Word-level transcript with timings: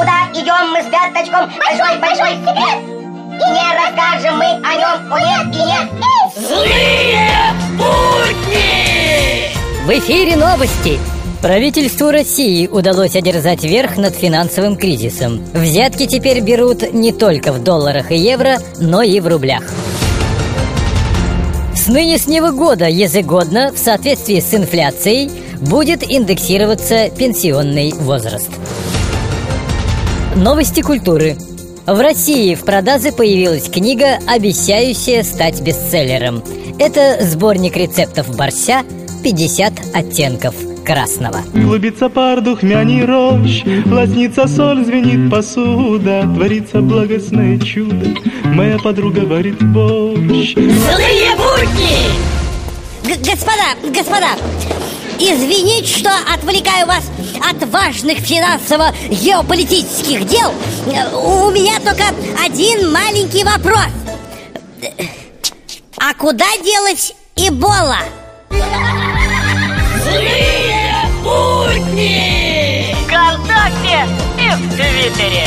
Куда 0.00 0.30
идем 0.32 0.72
мы 0.72 0.82
с 0.82 0.86
Бяточком? 0.86 1.50
Большой-большой 1.58 2.36
секрет! 2.40 2.78
И 3.34 3.50
не 3.52 3.68
расскажем 3.76 4.38
мы 4.38 4.46
о 4.46 4.74
нем, 4.74 5.12
о 5.12 5.20
нет 5.20 5.54
и 5.54 5.58
нет 5.58 5.90
Злые 6.36 7.28
будни! 7.76 9.52
В 9.84 9.90
эфире 9.98 10.36
новости! 10.36 10.98
Правительству 11.42 12.10
России 12.10 12.66
удалось 12.66 13.14
одержать 13.14 13.62
верх 13.62 13.98
над 13.98 14.14
финансовым 14.14 14.76
кризисом. 14.76 15.44
Взятки 15.52 16.06
теперь 16.06 16.40
берут 16.40 16.94
не 16.94 17.12
только 17.12 17.52
в 17.52 17.62
долларах 17.62 18.10
и 18.10 18.16
евро, 18.16 18.56
но 18.78 19.02
и 19.02 19.20
в 19.20 19.26
рублях. 19.26 19.64
С 21.76 21.88
нынешнего 21.88 22.52
года 22.52 22.86
ежегодно, 22.88 23.70
в 23.70 23.76
соответствии 23.76 24.40
с 24.40 24.54
инфляцией, 24.54 25.30
будет 25.60 26.02
индексироваться 26.10 27.10
пенсионный 27.10 27.92
возраст. 27.92 28.48
Новости 30.36 30.80
культуры. 30.82 31.36
В 31.86 32.00
России 32.00 32.54
в 32.54 32.64
продаже 32.64 33.10
появилась 33.12 33.68
книга, 33.68 34.18
обещающая 34.28 35.22
стать 35.22 35.60
бестселлером. 35.60 36.42
Это 36.78 37.18
сборник 37.24 37.76
рецептов 37.76 38.34
борща 38.36 38.82
«50 39.24 39.92
оттенков 39.92 40.54
красного». 40.84 41.42
Клубится 41.52 42.08
пар 42.08 42.40
духмяний 42.40 43.04
рощ, 43.04 43.62
Лоснится 43.86 44.46
соль, 44.46 44.84
звенит 44.84 45.30
посуда, 45.30 46.22
Творится 46.22 46.80
благостное 46.80 47.58
чудо, 47.58 48.06
Моя 48.44 48.78
подруга 48.78 49.20
варит 49.20 49.60
борщ. 49.72 50.54
Злые 50.54 51.34
будни! 51.36 52.06
Г- 53.04 53.30
господа, 53.30 53.74
господа, 53.92 54.28
извините, 55.20 55.98
что 55.98 56.10
отвлекаю 56.32 56.86
вас 56.86 57.04
от 57.48 57.62
важных 57.68 58.18
финансово-геополитических 58.18 60.26
дел. 60.26 60.52
У 61.12 61.50
меня 61.50 61.78
только 61.80 62.04
один 62.42 62.90
маленький 62.90 63.44
вопрос. 63.44 63.86
А 65.98 66.14
куда 66.14 66.46
делась 66.64 67.12
Эбола? 67.36 67.98
Злые 70.02 70.94
будни! 71.22 72.96
ВКонтакте 73.04 74.08
и 74.38 74.48
в 74.48 74.74
Твиттере. 74.74 75.46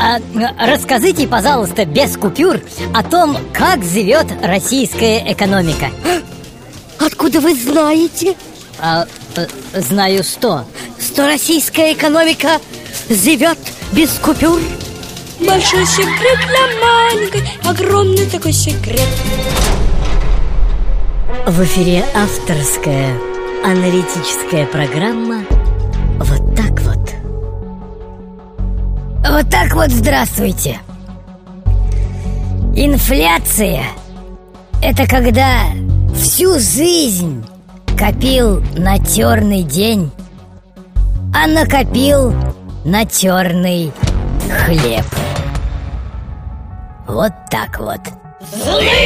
А, 0.00 0.18
расскажите, 0.66 1.28
пожалуйста, 1.28 1.84
без 1.84 2.16
купюр 2.16 2.60
о 2.92 3.04
том, 3.04 3.38
как 3.52 3.84
живет 3.84 4.26
российская 4.42 5.22
экономика. 5.32 5.90
Откуда 7.22 7.38
вы 7.38 7.54
знаете, 7.54 8.34
А, 8.80 9.06
э, 9.36 9.46
знаю 9.80 10.24
что. 10.24 10.64
что 10.98 11.28
российская 11.28 11.92
экономика 11.92 12.60
живет 13.08 13.58
без 13.92 14.10
купюр? 14.14 14.60
Большой 15.38 15.86
секрет 15.86 16.38
для 16.48 16.84
маленькой, 16.84 17.44
огромный 17.64 18.26
такой 18.26 18.52
секрет. 18.52 19.06
В 21.46 21.62
эфире 21.62 22.04
авторская 22.12 23.16
аналитическая 23.64 24.66
программа 24.66 25.44
«Вот 26.18 26.56
так 26.56 26.80
вот». 26.80 26.98
Вот 29.30 29.48
так 29.48 29.74
вот 29.74 29.90
здравствуйте. 29.90 30.80
Инфляция– 32.74 33.84
это 34.82 35.06
когда 35.06 35.66
всю 36.14 36.58
жизнь 36.58 37.44
копил 37.98 38.62
на 38.76 38.98
черный 38.98 39.62
день, 39.62 40.10
а 41.34 41.46
накопил 41.46 42.34
на 42.84 43.04
черный 43.04 43.92
хлеб. 44.50 45.04
Вот 47.06 47.32
так 47.50 47.78
вот. 47.78 48.00
Злые 48.64 49.01